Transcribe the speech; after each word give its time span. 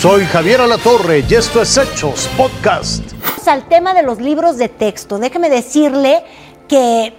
Soy 0.00 0.24
Javier 0.24 0.62
Alatorre 0.62 1.22
y 1.28 1.34
esto 1.34 1.60
es 1.60 1.76
Hechos 1.76 2.26
Podcast. 2.34 3.04
Al 3.46 3.68
tema 3.68 3.92
de 3.92 4.02
los 4.02 4.18
libros 4.18 4.56
de 4.56 4.70
texto, 4.70 5.18
déjeme 5.18 5.50
decirle 5.50 6.24
que 6.68 7.12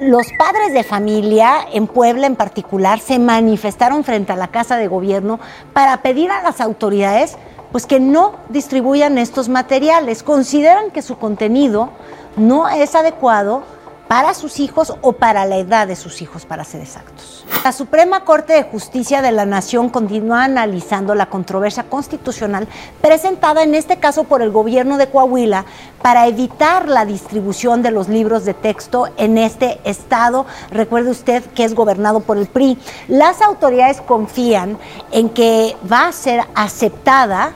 los 0.00 0.28
padres 0.38 0.72
de 0.72 0.84
familia 0.84 1.66
en 1.72 1.88
Puebla 1.88 2.28
en 2.28 2.36
particular 2.36 3.00
se 3.00 3.18
manifestaron 3.18 4.04
frente 4.04 4.30
a 4.30 4.36
la 4.36 4.52
Casa 4.52 4.76
de 4.76 4.86
Gobierno 4.86 5.40
para 5.72 6.00
pedir 6.02 6.30
a 6.30 6.44
las 6.44 6.60
autoridades 6.60 7.38
pues 7.72 7.86
que 7.86 7.98
no 7.98 8.36
distribuyan 8.50 9.18
estos 9.18 9.48
materiales. 9.48 10.22
Consideran 10.22 10.92
que 10.92 11.02
su 11.02 11.18
contenido 11.18 11.90
no 12.36 12.68
es 12.68 12.94
adecuado 12.94 13.64
para 14.12 14.34
sus 14.34 14.60
hijos 14.60 14.92
o 15.00 15.14
para 15.14 15.46
la 15.46 15.56
edad 15.56 15.86
de 15.86 15.96
sus 15.96 16.20
hijos, 16.20 16.44
para 16.44 16.64
ser 16.64 16.82
exactos. 16.82 17.46
La 17.64 17.72
Suprema 17.72 18.26
Corte 18.26 18.52
de 18.52 18.62
Justicia 18.62 19.22
de 19.22 19.32
la 19.32 19.46
Nación 19.46 19.88
continúa 19.88 20.44
analizando 20.44 21.14
la 21.14 21.30
controversia 21.30 21.84
constitucional 21.84 22.68
presentada 23.00 23.62
en 23.62 23.74
este 23.74 23.96
caso 23.96 24.24
por 24.24 24.42
el 24.42 24.50
gobierno 24.50 24.98
de 24.98 25.06
Coahuila 25.06 25.64
para 26.02 26.26
evitar 26.26 26.90
la 26.90 27.06
distribución 27.06 27.80
de 27.80 27.90
los 27.90 28.10
libros 28.10 28.44
de 28.44 28.52
texto 28.52 29.08
en 29.16 29.38
este 29.38 29.80
estado. 29.84 30.44
Recuerde 30.70 31.08
usted 31.08 31.42
que 31.54 31.64
es 31.64 31.74
gobernado 31.74 32.20
por 32.20 32.36
el 32.36 32.48
PRI. 32.48 32.76
Las 33.08 33.40
autoridades 33.40 34.02
confían 34.02 34.76
en 35.10 35.30
que 35.30 35.74
va 35.90 36.08
a 36.08 36.12
ser 36.12 36.44
aceptada, 36.54 37.54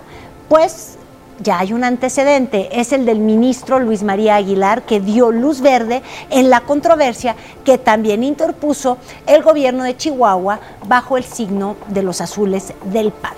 pues 0.49 0.97
ya 1.41 1.59
hay 1.59 1.73
un 1.73 1.85
antecedente, 1.85 2.81
es 2.81 2.93
el 2.93 3.05
del 3.05 3.19
ministro 3.19 3.79
Luis 3.79 4.03
María 4.03 4.37
Aguilar, 4.37 4.83
que 4.83 5.01
dio 5.01 5.33
luz 5.33 5.61
verde 5.61 6.03
en 6.31 6.51
la 6.51 6.61
controversia 6.61 7.37
que 7.65 7.79
también 7.79 8.25
interpuso 8.25 8.99
el 9.27 9.43
gobierno 9.43 9.85
de 9.85 9.97
Chihuahua 9.97 10.61
bajo 10.87 11.17
el 11.17 11.25
signo 11.25 11.77
de 11.89 12.03
los 12.03 12.21
azules 12.21 12.73
del 12.85 13.13
PAN. 13.13 13.35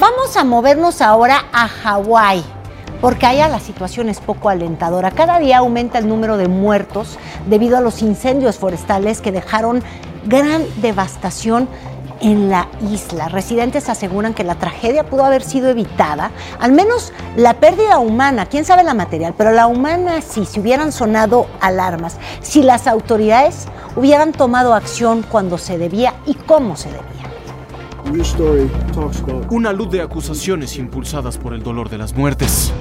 Vamos 0.00 0.36
a 0.36 0.44
movernos 0.44 1.00
ahora 1.00 1.44
a 1.52 1.68
Hawái 1.68 2.44
porque 3.00 3.26
allá 3.26 3.48
la 3.48 3.58
situación 3.58 4.08
es 4.08 4.20
poco 4.20 4.48
alentadora. 4.48 5.10
Cada 5.10 5.40
día 5.40 5.58
aumenta 5.58 5.98
el 5.98 6.08
número 6.08 6.36
de 6.36 6.46
muertos 6.46 7.18
debido 7.48 7.76
a 7.76 7.80
los 7.80 8.00
incendios 8.00 8.58
forestales 8.58 9.20
que 9.20 9.32
dejaron 9.32 9.82
gran 10.24 10.64
devastación 10.80 11.68
en 12.22 12.48
la 12.48 12.68
isla. 12.90 13.28
Residentes 13.28 13.88
aseguran 13.88 14.32
que 14.32 14.44
la 14.44 14.54
tragedia 14.54 15.04
pudo 15.04 15.24
haber 15.24 15.42
sido 15.42 15.68
evitada, 15.68 16.30
al 16.58 16.72
menos 16.72 17.12
la 17.36 17.54
pérdida 17.54 17.98
humana, 17.98 18.46
quién 18.46 18.64
sabe 18.64 18.84
la 18.84 18.94
material, 18.94 19.34
pero 19.36 19.52
la 19.52 19.66
humana 19.66 20.22
sí, 20.22 20.46
si 20.46 20.60
hubieran 20.60 20.92
sonado 20.92 21.46
alarmas, 21.60 22.18
si 22.40 22.62
las 22.62 22.86
autoridades 22.86 23.66
hubieran 23.96 24.32
tomado 24.32 24.74
acción 24.74 25.22
cuando 25.28 25.58
se 25.58 25.78
debía 25.78 26.14
y 26.24 26.34
cómo 26.34 26.76
se 26.76 26.88
debía. 26.88 27.02
Una 29.50 29.72
luz 29.72 29.90
de 29.90 30.02
acusaciones 30.02 30.76
impulsadas 30.76 31.38
por 31.38 31.54
el 31.54 31.62
dolor 31.62 31.88
de 31.88 31.98
las 31.98 32.14
muertes. 32.14 32.72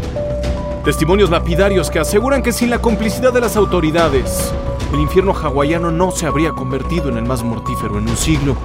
Testimonios 0.84 1.30
lapidarios 1.30 1.92
que 1.92 2.00
aseguran 2.00 2.42
que 2.42 2.52
sin 2.52 2.70
la 2.70 2.80
complicidad 2.80 3.32
de 3.32 3.40
las 3.42 3.56
autoridades, 3.56 4.52
el 4.92 5.00
infierno 5.00 5.32
hawaiano 5.34 5.92
no 5.92 6.12
se 6.12 6.26
habría 6.26 6.52
convertido 6.52 7.10
en 7.10 7.18
el 7.18 7.24
más 7.24 7.44
mortífero 7.44 8.00
en 8.00 8.10
un 8.10 8.18
siglo. 8.18 8.56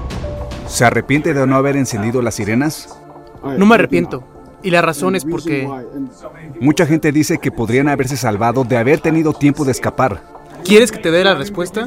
¿Se 0.68 0.84
arrepiente 0.84 1.34
de 1.34 1.46
no 1.46 1.56
haber 1.56 1.76
encendido 1.76 2.22
las 2.22 2.34
sirenas? 2.34 2.98
No 3.56 3.66
me 3.66 3.74
arrepiento. 3.74 4.24
Y 4.62 4.70
la 4.70 4.82
razón 4.82 5.14
es 5.14 5.24
porque... 5.24 5.68
Mucha 6.60 6.86
gente 6.86 7.12
dice 7.12 7.38
que 7.38 7.52
podrían 7.52 7.88
haberse 7.88 8.16
salvado 8.16 8.64
de 8.64 8.76
haber 8.76 9.00
tenido 9.00 9.32
tiempo 9.32 9.64
de 9.64 9.72
escapar. 9.72 10.22
¿Quieres 10.64 10.90
que 10.90 10.98
te 10.98 11.10
dé 11.10 11.22
la 11.22 11.34
respuesta? 11.34 11.86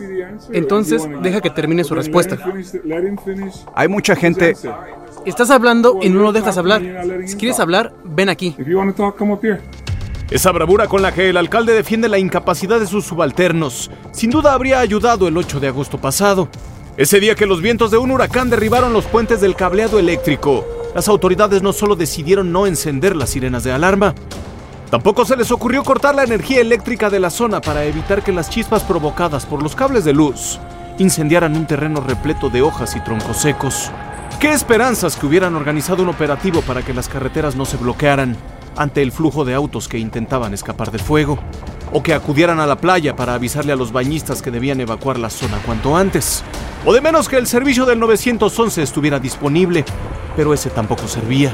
Entonces 0.54 1.08
deja 1.22 1.42
que 1.42 1.50
termine 1.50 1.84
su 1.84 1.96
respuesta. 1.96 2.38
Hay 3.76 3.88
mucha 3.88 4.16
gente... 4.16 4.56
Estás 5.26 5.52
hablando 5.52 6.00
y 6.02 6.10
no 6.10 6.22
lo 6.22 6.32
dejas 6.32 6.58
hablar. 6.58 6.82
Si 7.26 7.36
quieres 7.36 7.60
hablar, 7.60 7.94
ven 8.06 8.30
aquí. 8.30 8.56
Esa 10.32 10.52
bravura 10.52 10.88
con 10.88 11.02
la 11.02 11.12
que 11.12 11.30
el 11.30 11.38
alcalde 11.38 11.74
defiende 11.74 12.08
la 12.08 12.20
incapacidad 12.20 12.80
de 12.80 12.86
sus 12.86 13.04
subalternos, 13.06 13.90
sin 14.12 14.30
duda 14.30 14.54
habría 14.54 14.80
ayudado 14.80 15.28
el 15.28 15.36
8 15.36 15.60
de 15.60 15.68
agosto 15.68 16.00
pasado. 16.00 16.48
Ese 17.00 17.22
día 17.22 17.34
que 17.34 17.46
los 17.46 17.62
vientos 17.62 17.92
de 17.92 17.98
un 17.98 18.12
huracán 18.12 18.50
derribaron 18.50 18.92
los 18.92 19.06
puentes 19.06 19.40
del 19.40 19.56
cableado 19.56 20.00
eléctrico, 20.00 20.68
las 20.94 21.08
autoridades 21.08 21.62
no 21.64 21.72
solo 21.72 21.96
decidieron 21.96 22.52
no 22.52 22.68
encender 22.68 23.16
las 23.16 23.30
sirenas 23.30 23.64
de 23.64 23.72
alarma, 23.72 24.14
tampoco 24.92 25.24
se 25.24 25.38
les 25.38 25.50
ocurrió 25.50 25.82
cortar 25.86 26.14
la 26.14 26.26
energía 26.26 26.60
eléctrica 26.60 27.10
de 27.10 27.22
la 27.22 27.30
zona 27.30 27.62
para 27.62 27.86
evitar 27.86 28.22
que 28.22 28.34
las 28.34 28.50
chispas 28.50 28.84
provocadas 28.84 29.46
por 29.46 29.64
los 29.64 29.78
cables 29.78 30.04
de 30.04 30.12
luz 30.12 30.60
incendiaran 30.98 31.56
un 31.56 31.68
terreno 31.68 32.02
repleto 32.02 32.50
de 32.50 32.64
hojas 32.64 32.94
y 32.98 33.00
troncos 33.00 33.38
secos. 33.38 33.92
¿Qué 34.42 34.52
esperanzas 34.52 35.16
que 35.16 35.26
hubieran 35.26 35.56
organizado 35.56 36.04
un 36.04 36.10
operativo 36.10 36.62
para 36.64 36.82
que 36.82 36.94
las 36.94 37.08
carreteras 37.08 37.56
no 37.56 37.64
se 37.64 37.78
bloquearan 37.78 38.36
ante 38.76 39.02
el 39.02 39.14
flujo 39.14 39.46
de 39.46 39.54
autos 39.54 39.88
que 39.88 40.00
intentaban 40.00 40.54
escapar 40.54 40.92
del 40.92 41.00
fuego? 41.00 41.40
¿O 41.92 42.04
que 42.04 42.14
acudieran 42.14 42.60
a 42.60 42.68
la 42.68 42.76
playa 42.76 43.16
para 43.16 43.34
avisarle 43.34 43.74
a 43.74 43.76
los 43.76 43.92
bañistas 43.92 44.42
que 44.42 44.52
debían 44.52 44.80
evacuar 44.80 45.18
la 45.18 45.30
zona 45.30 45.58
cuanto 45.66 45.98
antes? 45.98 46.44
O 46.86 46.94
de 46.94 47.02
menos 47.02 47.28
que 47.28 47.38
el 47.38 47.48
servicio 47.48 47.86
del 47.86 48.00
911 48.00 48.84
estuviera 48.84 49.20
disponible, 49.20 49.84
pero 50.36 50.54
ese 50.54 50.70
tampoco 50.70 51.08
servía. 51.08 51.54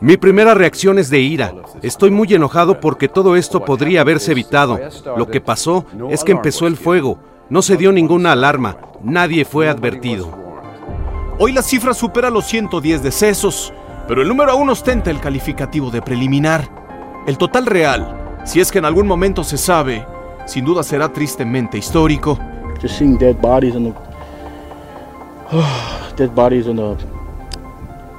Mi 0.00 0.16
primera 0.16 0.54
reacción 0.54 0.98
es 0.98 1.10
de 1.10 1.20
ira. 1.20 1.54
Estoy 1.82 2.10
muy 2.10 2.32
enojado 2.32 2.80
porque 2.80 3.08
todo 3.08 3.36
esto 3.36 3.64
podría 3.64 4.00
haberse 4.00 4.32
evitado. 4.32 4.80
Lo 5.16 5.28
que 5.28 5.40
pasó 5.40 5.84
es 6.10 6.24
que 6.24 6.32
empezó 6.32 6.66
el 6.66 6.76
fuego. 6.76 7.18
No 7.50 7.62
se 7.62 7.76
dio 7.76 7.92
ninguna 7.92 8.32
alarma. 8.32 8.78
Nadie 9.04 9.44
fue 9.44 9.68
advertido. 9.68 10.32
Hoy 11.38 11.52
la 11.52 11.62
cifra 11.62 11.92
supera 11.92 12.30
los 12.30 12.46
110 12.46 13.02
decesos, 13.02 13.72
pero 14.08 14.22
el 14.22 14.28
número 14.28 14.52
aún 14.52 14.70
ostenta 14.70 15.10
el 15.10 15.20
calificativo 15.20 15.90
de 15.90 16.00
preliminar. 16.02 16.81
El 17.26 17.38
total 17.38 17.66
real, 17.66 18.40
si 18.44 18.60
es 18.60 18.72
que 18.72 18.78
en 18.78 18.84
algún 18.84 19.06
momento 19.06 19.44
se 19.44 19.56
sabe, 19.56 20.04
sin 20.46 20.64
duda 20.64 20.82
será 20.82 21.08
tristemente 21.12 21.78
histórico. 21.78 22.38
just 22.82 22.98
seeing 22.98 23.16
dead 23.16 23.36
bodies 23.40 23.76
on 23.76 23.84
the 23.84 23.94
dead 26.16 26.34
bodies 26.34 26.66
on 26.66 26.76
the 26.76 26.96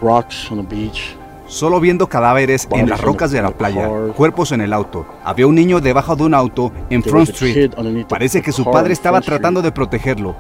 rocks 0.02 0.50
on 0.50 0.66
the 0.66 0.76
beach. 0.76 1.16
Solo 1.48 1.80
viendo 1.80 2.08
cadáveres 2.08 2.68
en 2.72 2.90
las 2.90 3.02
rocas 3.02 3.30
de 3.32 3.42
la 3.42 3.52
playa, 3.52 3.88
cuerpos 4.16 4.54
en 4.54 4.62
el 4.62 4.74
auto. 4.74 5.06
Había 5.24 5.46
un 5.46 5.54
niño 5.54 5.82
debajo 5.82 6.16
de 6.16 6.24
un 6.24 6.34
auto 6.34 6.72
en 6.90 7.04
Front 7.04 7.30
Street. 7.30 7.72
Parece 8.08 8.42
que 8.42 8.52
su 8.52 8.64
padre 8.64 8.94
estaba 8.94 9.22
tratando 9.22 9.62
de 9.62 9.72
protegerlo. 9.72 10.36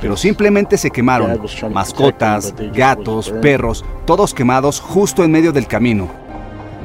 Pero 0.00 0.16
simplemente 0.16 0.78
se 0.78 0.90
quemaron. 0.90 1.38
Mascotas, 1.72 2.54
gatos, 2.72 3.30
perros, 3.42 3.84
todos 4.06 4.32
quemados 4.32 4.80
justo 4.80 5.24
en 5.24 5.32
medio 5.32 5.52
del 5.52 5.66
camino. 5.66 6.08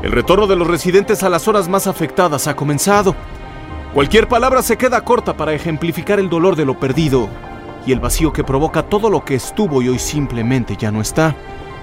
El 0.05 0.11
retorno 0.11 0.45
de 0.45 0.55
los 0.55 0.67
residentes 0.67 1.23
a 1.23 1.29
las 1.29 1.41
zonas 1.41 1.67
más 1.67 1.87
afectadas 1.87 2.45
ha 2.45 2.55
comenzado. 2.55 3.15
Cualquier 3.91 4.27
palabra 4.27 4.61
se 4.61 4.77
queda 4.77 5.03
corta 5.03 5.35
para 5.35 5.55
ejemplificar 5.55 6.19
el 6.19 6.29
dolor 6.29 6.55
de 6.55 6.63
lo 6.63 6.79
perdido 6.79 7.27
y 7.87 7.91
el 7.91 7.99
vacío 7.99 8.31
que 8.31 8.43
provoca 8.43 8.83
todo 8.83 9.09
lo 9.09 9.25
que 9.25 9.33
estuvo 9.33 9.81
y 9.81 9.89
hoy 9.89 9.97
simplemente 9.97 10.77
ya 10.77 10.91
no 10.91 11.01
está. 11.01 11.35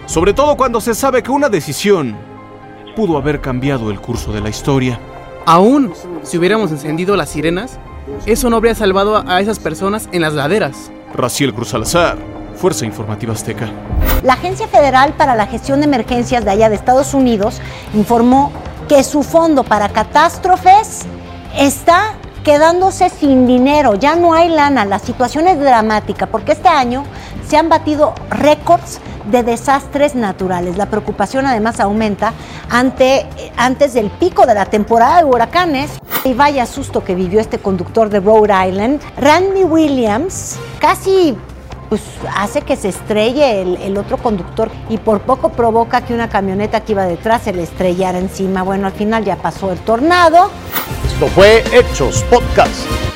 Sobre 0.06 0.34
todo 0.34 0.56
cuando 0.56 0.81
se 0.81 0.94
sabe 0.94 1.25
que 1.25 1.33
una 1.33 1.49
decisión 1.49 2.16
pudo 2.94 3.16
haber 3.16 3.41
cambiado 3.41 3.91
el 3.91 3.99
curso 3.99 4.33
de 4.33 4.41
la 4.41 4.50
historia. 4.50 5.00
Aún 5.44 5.93
si 6.22 6.39
hubiéramos 6.39 6.71
encendido 6.71 7.16
las 7.16 7.31
sirenas, 7.31 7.81
eso 8.25 8.49
no 8.50 8.59
habría 8.59 8.77
salvado 8.77 9.28
a 9.28 9.41
esas 9.41 9.59
personas 9.59 10.09
en 10.12 10.21
las 10.22 10.34
laderas. 10.34 10.93
Raciel 11.12 11.53
Cruz 11.53 11.71
Salazar, 11.71 12.19
Fuerza 12.57 12.85
Informativa 12.85 13.33
Azteca. 13.33 13.71
La 14.23 14.35
Agencia 14.35 14.69
Federal 14.69 15.15
para 15.15 15.35
la 15.35 15.47
Gestión 15.47 15.81
de 15.81 15.87
Emergencias 15.87 16.45
de 16.45 16.51
allá 16.51 16.69
de 16.69 16.77
Estados 16.77 17.15
Unidos 17.15 17.61
informó 17.95 18.53
que 18.89 19.03
su 19.05 19.23
fondo 19.23 19.65
para 19.65 19.89
catástrofes 19.89 21.03
está 21.57 22.15
quedándose 22.45 23.09
sin 23.09 23.47
dinero, 23.47 23.95
ya 23.95 24.17
no 24.17 24.35
hay 24.35 24.49
lana, 24.49 24.85
la 24.85 24.99
situación 24.99 25.47
es 25.47 25.61
dramática 25.61 26.27
porque 26.27 26.53
este 26.53 26.69
año 26.69 27.05
se 27.49 27.57
han 27.57 27.69
batido 27.69 28.15
récords 28.31 29.01
de 29.31 29.43
desastres 29.43 30.15
naturales. 30.15 30.77
La 30.77 30.87
preocupación 30.87 31.47
además 31.47 31.81
aumenta 31.81 32.33
ante, 32.71 33.27
antes 33.57 33.95
del 33.95 34.10
pico 34.10 34.47
de 34.47 34.55
la 34.55 34.66
temporada 34.66 35.19
de 35.19 35.25
huracanes. 35.25 35.91
Y 36.25 36.34
vaya 36.34 36.66
susto 36.66 37.03
que 37.03 37.15
vivió 37.15 37.41
este 37.41 37.59
conductor 37.59 38.09
de 38.09 38.21
Rhode 38.21 38.69
Island, 38.69 39.01
Randy 39.16 39.65
Williams, 39.65 40.57
casi 40.78 41.37
pues 41.92 42.00
hace 42.34 42.62
que 42.62 42.74
se 42.74 42.89
estrelle 42.89 43.60
el, 43.60 43.77
el, 43.77 43.98
otro 43.98 44.16
conductor 44.16 44.71
y 44.89 44.97
por 44.97 45.21
poco 45.21 45.50
provoca 45.50 46.00
que 46.00 46.15
una 46.15 46.27
camioneta 46.27 46.80
que 46.80 46.92
iba 46.92 47.04
detrás 47.04 47.42
se 47.42 47.53
le 47.53 47.65
estrellara 47.65 48.18
encima. 48.18 48.62
Bueno, 48.62 48.86
al 48.86 48.94
final 48.94 49.27
ya 49.27 49.36
pasó 49.36 49.71
el 49.71 49.78
tornado. 49.80 50.50
Esto 51.04 51.27
fue 51.27 51.62
Hechos 51.71 52.22
Podcast. 52.30 53.11